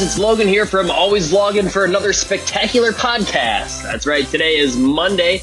[0.00, 3.82] Guys, it's Logan here from Always Vlogan for another spectacular podcast.
[3.82, 5.42] That's right, today is Monday.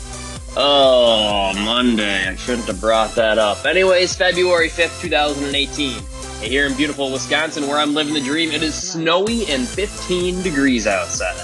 [0.55, 2.27] Oh, Monday.
[2.27, 3.65] I shouldn't have brought that up.
[3.65, 6.01] Anyways, February 5th, 2018.
[6.41, 10.87] Here in beautiful Wisconsin, where I'm living the dream, it is snowy and 15 degrees
[10.87, 11.37] outside.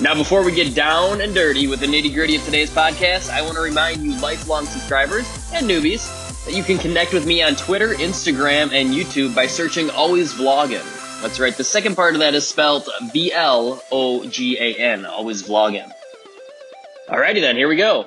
[0.00, 3.42] Now, before we get down and dirty with the nitty gritty of today's podcast, I
[3.42, 6.06] want to remind you, lifelong subscribers and newbies,
[6.44, 11.01] that you can connect with me on Twitter, Instagram, and YouTube by searching Always Vlogan.
[11.22, 15.06] That's right, the second part of that is spelled B L O G A N,
[15.06, 15.88] Always Vlogan.
[17.08, 18.06] Alrighty then, here we go.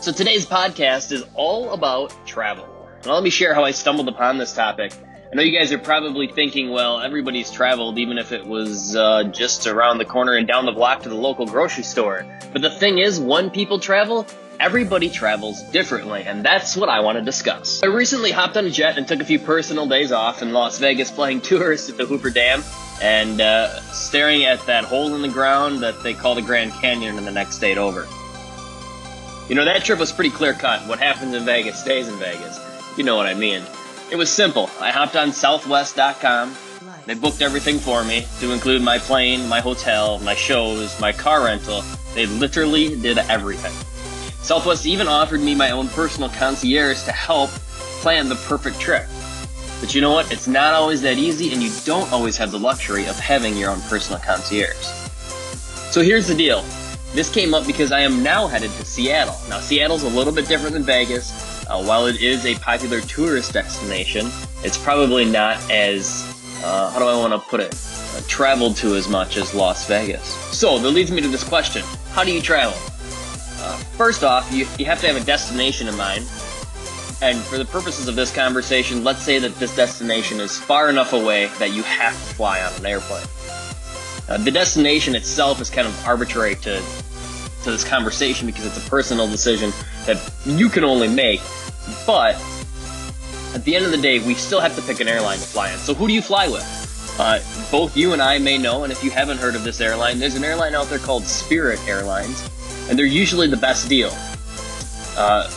[0.00, 2.66] So today's podcast is all about travel.
[3.06, 4.92] Now let me share how I stumbled upon this topic.
[5.30, 9.22] I know you guys are probably thinking, well, everybody's traveled, even if it was uh,
[9.32, 12.26] just around the corner and down the block to the local grocery store.
[12.52, 14.26] But the thing is, when people travel,
[14.62, 17.82] everybody travels differently, and that's what I want to discuss.
[17.82, 20.78] I recently hopped on a jet and took a few personal days off in Las
[20.78, 22.62] Vegas playing tourists at the Hoover Dam
[23.02, 27.18] and uh, staring at that hole in the ground that they call the Grand Canyon
[27.18, 28.06] in the next state over.
[29.48, 30.86] You know, that trip was pretty clear cut.
[30.86, 32.60] What happens in Vegas stays in Vegas.
[32.96, 33.62] You know what I mean.
[34.12, 34.70] It was simple.
[34.80, 36.54] I hopped on Southwest.com.
[37.06, 41.44] They booked everything for me, to include my plane, my hotel, my shows, my car
[41.44, 41.82] rental.
[42.14, 43.72] They literally did everything.
[44.42, 47.50] Southwest even offered me my own personal concierge to help
[48.00, 49.06] plan the perfect trip.
[49.80, 50.32] But you know what?
[50.32, 53.70] It's not always that easy, and you don't always have the luxury of having your
[53.70, 54.74] own personal concierge.
[55.92, 56.64] So here's the deal.
[57.14, 59.36] This came up because I am now headed to Seattle.
[59.48, 61.30] Now, Seattle's a little bit different than Vegas.
[61.68, 64.30] Uh, while it is a popular tourist destination,
[64.64, 66.24] it's probably not as,
[66.64, 67.74] uh, how do I want to put it,
[68.16, 70.26] uh, traveled to as much as Las Vegas.
[70.56, 72.76] So, that leads me to this question How do you travel?
[73.96, 76.26] First off, you, you have to have a destination in mind.
[77.20, 81.12] And for the purposes of this conversation, let's say that this destination is far enough
[81.12, 83.26] away that you have to fly on an airplane.
[84.28, 86.82] Uh, the destination itself is kind of arbitrary to
[87.62, 89.72] to this conversation because it's a personal decision
[90.06, 91.40] that you can only make.
[92.06, 92.34] But
[93.54, 95.72] at the end of the day, we still have to pick an airline to fly
[95.72, 95.78] on.
[95.78, 96.64] So who do you fly with?
[97.18, 97.38] Uh,
[97.70, 100.34] both you and I may know, and if you haven't heard of this airline, there's
[100.34, 102.48] an airline out there called Spirit Airlines,
[102.88, 104.10] and they're usually the best deal.
[105.16, 105.50] Uh,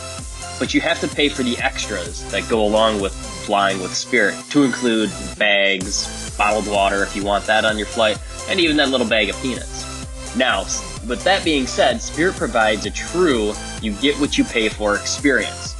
[0.58, 3.14] but you have to pay for the extras that go along with
[3.46, 8.18] flying with Spirit, to include bags, bottled water if you want that on your flight,
[8.48, 9.86] and even that little bag of peanuts.
[10.36, 10.62] Now,
[11.06, 15.74] with that being said, Spirit provides a true you get what you pay for experience.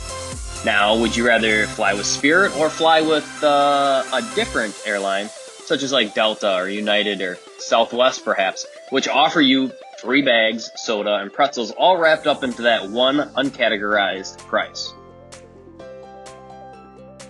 [0.64, 5.28] Now, would you rather fly with Spirit or fly with uh, a different airline,
[5.64, 11.16] such as like Delta or United or Southwest perhaps, which offer you free bags, soda,
[11.16, 14.92] and pretzels all wrapped up into that one uncategorized price?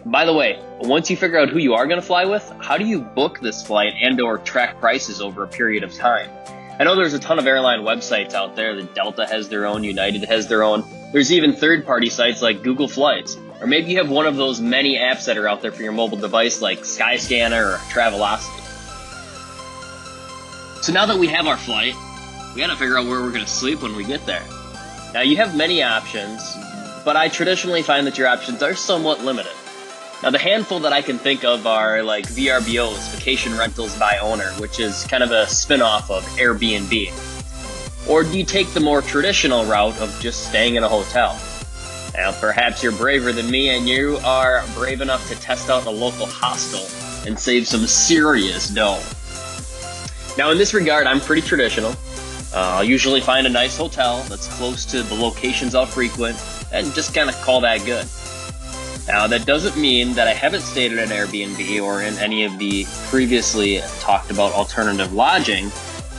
[0.05, 2.79] By the way, once you figure out who you are going to fly with, how
[2.79, 6.31] do you book this flight and or track prices over a period of time?
[6.79, 8.77] I know there's a ton of airline websites out there.
[8.77, 10.85] The Delta has their own, United has their own.
[11.13, 13.37] There's even third-party sites like Google Flights.
[13.61, 15.93] Or maybe you have one of those many apps that are out there for your
[15.93, 18.63] mobile device like Skyscanner or Travelocity.
[20.83, 21.95] So now that we have our flight,
[22.57, 24.43] we gotta figure out where we're gonna sleep when we get there.
[25.13, 26.57] Now you have many options,
[27.05, 29.53] but I traditionally find that your options are somewhat limited.
[30.23, 34.49] Now, the handful that I can think of are like VRBOs, Vacation Rentals by Owner,
[34.55, 37.13] which is kind of a spin off of Airbnb.
[38.09, 41.39] Or do you take the more traditional route of just staying in a hotel?
[42.15, 45.91] Now, perhaps you're braver than me and you are brave enough to test out a
[45.91, 46.81] local hostel
[47.29, 49.03] and save some serious dough.
[50.39, 51.95] Now, in this regard, I'm pretty traditional.
[52.55, 56.39] Uh, I'll usually find a nice hotel that's close to the locations I'll frequent
[56.73, 58.07] and just kind of call that good.
[59.09, 62.59] Now, that doesn't mean that I haven't stayed at an Airbnb or in any of
[62.59, 65.71] the previously talked about alternative lodging,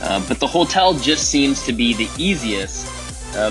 [0.02, 2.86] uh, but the hotel just seems to be the easiest.
[3.36, 3.50] Uh,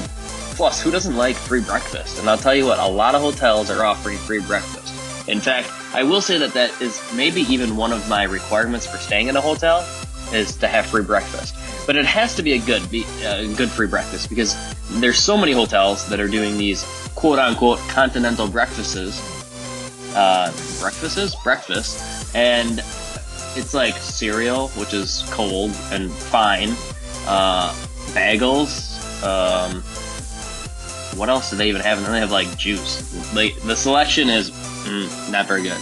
[0.55, 2.17] plus, who doesn't like free breakfast?
[2.17, 4.93] And I'll tell you what, a lot of hotels are offering free breakfast.
[5.29, 8.97] In fact, I will say that that is maybe even one of my requirements for
[8.97, 9.87] staying in a hotel
[10.33, 11.53] is to have free breakfast.
[11.87, 12.83] But it has to be a good,
[13.23, 14.55] uh, good free breakfast because
[14.99, 16.83] there's so many hotels that are doing these
[17.15, 19.19] quote unquote continental breakfasts,
[20.15, 20.51] uh,
[20.81, 22.83] breakfasts, breakfast, and
[23.55, 26.69] it's like cereal, which is cold and fine,
[27.25, 27.73] uh,
[28.13, 28.93] bagels.
[29.23, 29.81] Um,
[31.17, 31.97] what else do they even have?
[31.97, 33.33] And then they have like juice.
[33.33, 35.77] Like the selection is mm, not very good.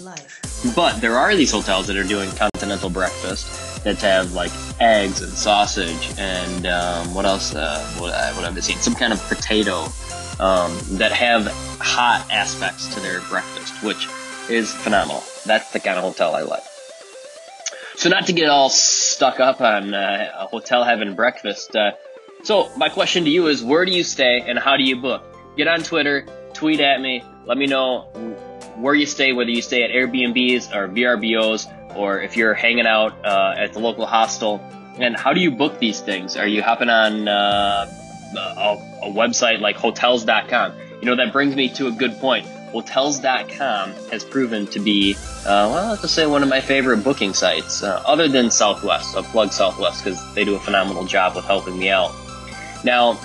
[0.00, 0.72] Life.
[0.76, 4.50] But there are these hotels that are doing continental breakfast that have like
[4.80, 7.54] eggs and sausage and um, what else?
[7.54, 8.78] Uh, what, what have I seen?
[8.78, 9.84] Some kind of potato
[10.40, 11.46] um, that have
[11.80, 14.08] hot aspects to their breakfast, which
[14.50, 15.22] is phenomenal.
[15.44, 16.64] That's the kind of hotel I like.
[17.94, 21.74] So, not to get all stuck up on uh, a hotel having breakfast.
[21.74, 21.92] Uh,
[22.42, 25.22] so, my question to you is where do you stay and how do you book?
[25.56, 28.02] Get on Twitter, tweet at me, let me know
[28.74, 33.12] where you stay, whether you stay at Airbnbs or VRBOs, or if you're hanging out
[33.24, 34.60] uh, at the local hostel.
[34.98, 36.36] And how do you book these things?
[36.36, 37.86] Are you hopping on uh,
[38.36, 40.72] a, a website like hotels.com?
[41.00, 42.46] You know, that brings me to a good point.
[42.72, 47.32] Hotels.com has proven to be, uh, well, let's just say one of my favorite booking
[47.32, 49.16] sites, uh, other than Southwest.
[49.16, 52.12] I'll plug Southwest because they do a phenomenal job with helping me out.
[52.84, 53.18] Now,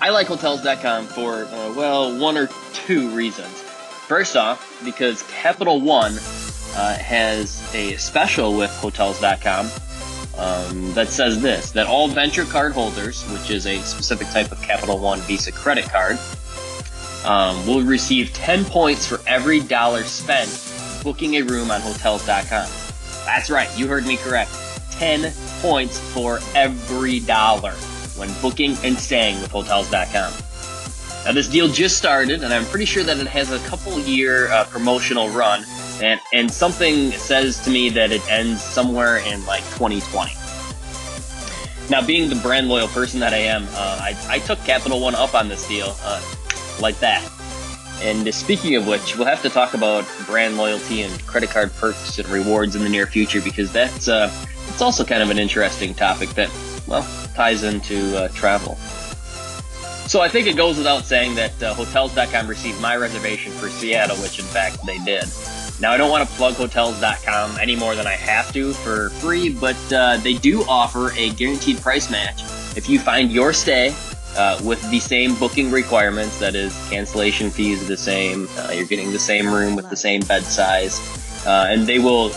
[0.00, 3.62] I like Hotels.com for, uh, well, one or two reasons.
[4.08, 6.12] First off, because Capital One
[6.76, 9.70] uh, has a special with Hotels.com
[10.38, 14.60] um, that says this that all venture card holders, which is a specific type of
[14.60, 16.18] Capital One Visa credit card,
[17.24, 20.50] um, will receive 10 points for every dollar spent
[21.02, 22.68] booking a room on Hotels.com.
[23.24, 24.50] That's right, you heard me correct.
[24.92, 27.72] 10 points for every dollar
[28.16, 30.32] when booking and staying with Hotels.com.
[31.24, 34.48] Now, this deal just started, and I'm pretty sure that it has a couple year
[34.52, 35.64] uh, promotional run,
[36.02, 40.32] and, and something says to me that it ends somewhere in like 2020.
[41.88, 45.14] Now, being the brand loyal person that I am, uh, I, I, took Capital One
[45.14, 46.20] up on this deal uh,
[46.80, 47.22] like that.
[48.02, 52.18] And speaking of which, we'll have to talk about brand loyalty and credit card perks
[52.18, 54.30] and rewards in the near future because that's uh,
[54.68, 56.50] it's also kind of an interesting topic that,
[56.86, 58.74] well, ties into uh, travel.
[60.08, 64.16] So I think it goes without saying that uh, Hotels.com received my reservation for Seattle,
[64.18, 65.24] which in fact they did.
[65.78, 69.52] Now I don't want to plug Hotels.com any more than I have to for free,
[69.52, 72.42] but uh, they do offer a guaranteed price match.
[72.76, 73.94] If you find your stay
[74.36, 78.86] uh, with the same booking requirements, that is, cancellation fees are the same, uh, you're
[78.86, 80.98] getting the same room with the same bed size,
[81.46, 82.32] uh, and they will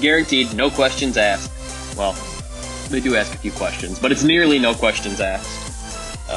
[0.00, 1.50] guaranteed, no questions asked.
[1.96, 2.16] Well,
[2.90, 6.30] they do ask a few questions, but it's nearly no questions asked.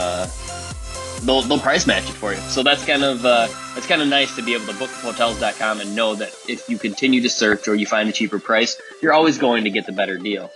[1.23, 2.39] They'll, they'll price match it for you.
[2.39, 5.81] So that's kind of uh, that's kind of nice to be able to book hotels.com
[5.81, 9.13] and know that if you continue to search or you find a cheaper price, you're
[9.13, 10.49] always going to get the better deal.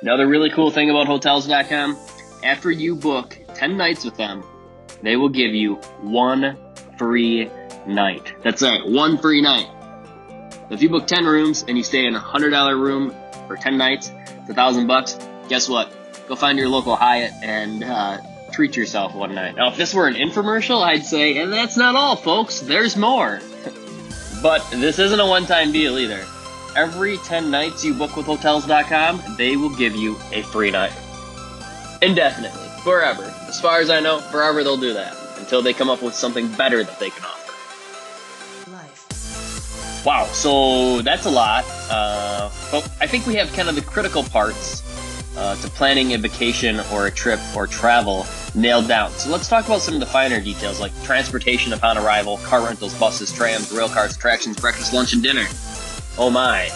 [0.00, 1.96] Another really cool thing about hotels.com,
[2.42, 4.42] after you book 10 nights with them,
[5.02, 6.56] they will give you one
[6.98, 7.48] free
[7.86, 8.34] night.
[8.42, 9.68] That's right, one free night.
[10.70, 13.14] If you book 10 rooms and you stay in a $100 room
[13.46, 15.18] for 10 nights, it's a thousand bucks.
[15.48, 15.92] Guess what?
[16.28, 18.18] Go find your local Hyatt and uh,
[18.52, 19.56] treat yourself one night.
[19.56, 22.60] Now, if this were an infomercial, I'd say, and that's not all, folks.
[22.60, 23.40] There's more.
[24.42, 26.26] but this isn't a one-time deal either.
[26.76, 30.92] Every 10 nights you book with Hotels.com, they will give you a free night.
[32.00, 32.68] Indefinitely.
[32.82, 33.24] Forever.
[33.48, 35.16] As far as I know, forever they'll do that.
[35.38, 38.70] Until they come up with something better that they can offer.
[38.70, 40.02] Life.
[40.06, 41.64] Wow, so that's a lot.
[41.90, 44.82] Uh, but I think we have kind of the critical parts
[45.36, 49.10] uh, to planning a vacation or a trip or travel nailed down.
[49.12, 52.94] So let's talk about some of the finer details like transportation upon arrival, car rentals,
[52.98, 55.46] buses, trams, rail cars, attractions, breakfast, lunch, and dinner.
[56.18, 56.68] Oh my.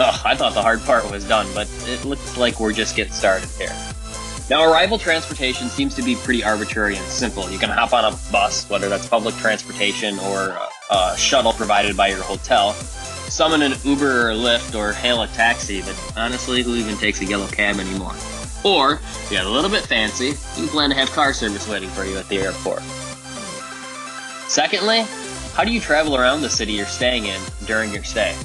[0.00, 3.12] Oh, I thought the hard part was done, but it looks like we're just getting
[3.12, 3.74] started here.
[4.48, 7.50] Now, arrival transportation seems to be pretty arbitrary and simple.
[7.50, 10.56] You can hop on a bus, whether that's public transportation or
[10.90, 15.82] a shuttle provided by your hotel, summon an Uber or Lyft or hail a taxi,
[15.82, 18.14] but honestly, who even takes a yellow cab anymore?
[18.64, 21.68] Or, if you get a little bit fancy, you can plan to have car service
[21.68, 22.82] waiting for you at the airport.
[24.48, 25.04] Secondly,
[25.54, 28.36] how do you travel around the city you're staying in during your stay?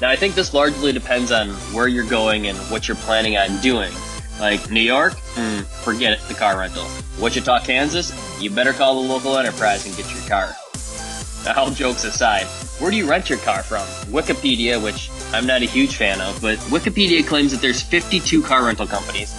[0.00, 3.60] Now, I think this largely depends on where you're going and what you're planning on
[3.60, 3.92] doing.
[4.38, 6.86] Like New York, mm, forget it, the car rental.
[7.18, 10.54] Wichita, Kansas, you better call the local enterprise and get your car.
[11.44, 12.44] Now, all jokes aside,
[12.78, 13.86] where do you rent your car from?
[14.12, 18.64] Wikipedia, which I'm not a huge fan of, but Wikipedia claims that there's 52 car
[18.64, 19.32] rental companies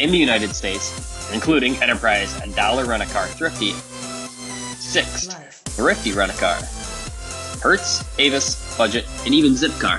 [0.00, 3.72] in the United States, including Enterprise and Dollar Rent a Car Thrifty.
[4.80, 5.32] Sixt,
[5.76, 6.58] Thrifty Rent a Car.
[7.62, 9.98] Hertz, Avis, Budget, and even Zipcar.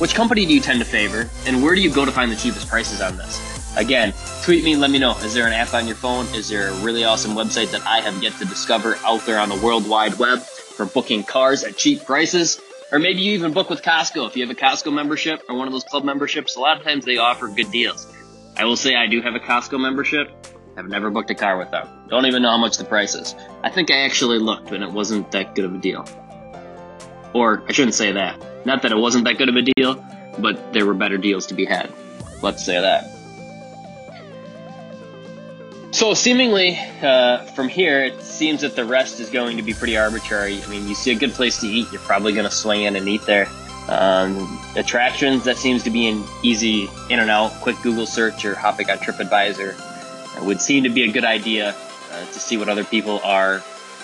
[0.00, 2.36] Which company do you tend to favor, and where do you go to find the
[2.36, 3.40] cheapest prices on this?
[3.76, 5.16] Again, tweet me, let me know.
[5.18, 6.26] Is there an app on your phone?
[6.34, 9.48] Is there a really awesome website that I have yet to discover out there on
[9.48, 10.40] the World Wide Web?
[10.74, 12.60] for booking cars at cheap prices.
[12.92, 15.66] Or maybe you even book with Costco if you have a Costco membership or one
[15.66, 16.56] of those club memberships.
[16.56, 18.06] A lot of times they offer good deals.
[18.56, 20.30] I will say I do have a Costco membership.
[20.76, 21.88] I've never booked a car with them.
[22.08, 23.34] Don't even know how much the price is.
[23.62, 26.06] I think I actually looked and it wasn't that good of a deal.
[27.32, 28.40] Or I shouldn't say that.
[28.64, 30.04] Not that it wasn't that good of a deal,
[30.38, 31.92] but there were better deals to be had.
[32.42, 33.10] Let's say that.
[35.92, 39.96] So seemingly, uh, from here, it seems that the rest is going to be pretty
[39.96, 40.60] arbitrary.
[40.60, 42.96] I mean, you see a good place to eat, you're probably going to swing in
[42.96, 43.46] and eat there.
[43.88, 48.54] Um, attractions, that seems to be an easy in and out, quick Google search or
[48.54, 50.38] hopping on TripAdvisor.
[50.38, 51.74] It would seem to be a good idea
[52.12, 53.62] uh, to see what other people are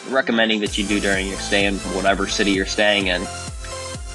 [0.09, 3.23] recommending that you do during your stay in whatever city you're staying in.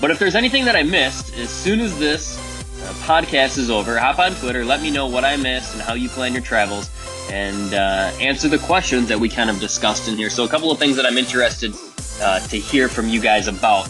[0.02, 3.98] But if there's anything that I missed, as soon as this uh, podcast is over,
[3.98, 6.90] hop on Twitter, let me know what I missed and how you plan your travels,
[7.32, 10.30] and uh, answer the questions that we kind of discussed in here.
[10.30, 11.74] So, a couple of things that I'm interested
[12.22, 13.90] uh, to hear from you guys about.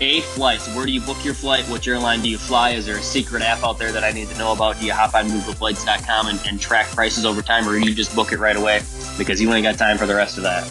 [0.00, 0.74] A, flights.
[0.74, 1.64] Where do you book your flight?
[1.68, 2.70] Which airline do you fly?
[2.70, 4.78] Is there a secret app out there that I need to know about?
[4.78, 8.14] Do you hop on googleflights.com and, and track prices over time, or do you just
[8.14, 8.80] book it right away
[9.18, 10.64] because you ain't got time for the rest of that?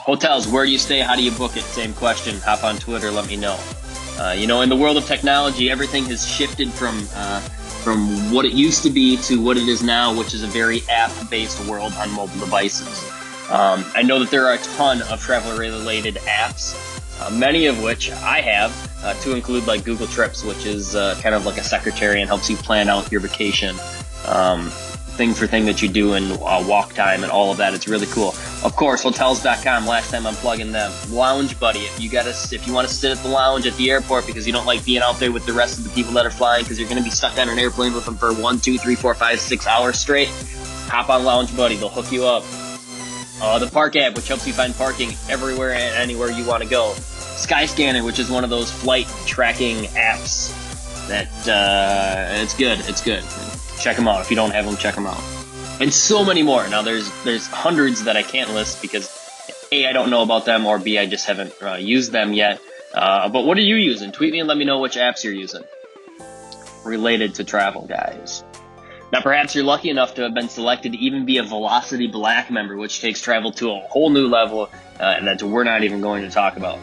[0.00, 1.00] Hotels, where do you stay?
[1.00, 1.62] How do you book it?
[1.62, 2.38] Same question.
[2.40, 3.58] Hop on Twitter, let me know.
[4.18, 7.40] Uh, you know, in the world of technology, everything has shifted from uh,
[7.82, 10.82] from what it used to be to what it is now, which is a very
[10.90, 13.10] app-based world on mobile devices.
[13.50, 16.74] Um, I know that there are a ton of travel-related apps
[17.20, 21.18] uh, many of which I have, uh, to include like Google Trips, which is uh,
[21.22, 23.76] kind of like a secretary and helps you plan out your vacation.
[24.26, 24.70] Um,
[25.20, 27.74] thing for thing that you do in uh, walk time and all of that.
[27.74, 28.28] It's really cool.
[28.64, 29.86] Of course, hotels.com.
[29.86, 30.90] Last time I'm plugging them.
[31.10, 31.80] Lounge Buddy.
[31.80, 34.46] If you gotta, if you want to sit at the lounge at the airport because
[34.46, 36.64] you don't like being out there with the rest of the people that are flying
[36.64, 38.94] because you're going to be stuck on an airplane with them for one, two, three,
[38.94, 40.28] four, five, six hours straight,
[40.88, 41.76] hop on Lounge Buddy.
[41.76, 42.42] They'll hook you up.
[43.42, 46.68] Uh, the Park app, which helps you find parking everywhere and anywhere you want to
[46.68, 46.94] go.
[47.46, 50.56] Skyscanner, which is one of those flight tracking apps
[51.08, 52.78] that uh, it's good.
[52.80, 53.24] It's good.
[53.80, 54.20] Check them out.
[54.20, 55.22] If you don't have them, check them out.
[55.80, 56.68] And so many more.
[56.68, 59.08] Now there's there's hundreds that I can't list because
[59.72, 62.60] a I don't know about them or b I just haven't uh, used them yet.
[62.92, 64.12] Uh, but what are you using?
[64.12, 65.62] Tweet me and let me know which apps you're using
[66.84, 68.44] related to travel, guys.
[69.12, 72.50] Now, perhaps you're lucky enough to have been selected to even be a Velocity Black
[72.50, 74.70] member, which takes travel to a whole new level
[75.00, 76.78] uh, that we're not even going to talk about.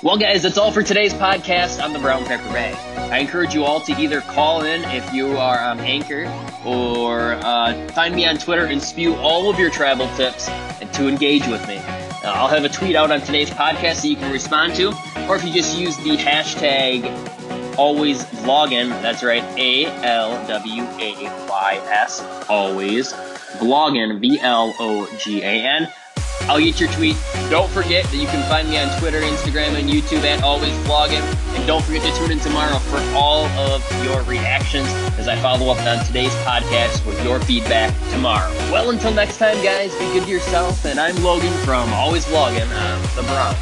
[0.00, 2.76] Well, guys, that's all for today's podcast on the Brown Pepper Bag.
[3.10, 6.32] I encourage you all to either call in if you are on Anchor
[6.64, 10.48] or uh, find me on Twitter and spew all of your travel tips
[10.80, 11.78] and to engage with me.
[11.78, 14.92] Uh, I'll have a tweet out on today's podcast that you can respond to,
[15.28, 17.04] or if you just use the hashtag
[17.76, 21.14] always vlogan, that's right, A L W A
[21.48, 23.12] Y S, always
[23.58, 25.88] vlogan, V L O G A N.
[26.48, 27.16] I'll eat your tweet.
[27.50, 31.22] Don't forget that you can find me on Twitter, Instagram, and YouTube at Always Vlogan.
[31.54, 34.88] And don't forget to tune in tomorrow for all of your reactions
[35.18, 38.50] as I follow up on today's podcast with your feedback tomorrow.
[38.72, 40.84] Well, until next time, guys, be good to yourself.
[40.86, 42.68] And I'm Logan from Always Vlogan.
[42.72, 43.58] I'm the Bronx.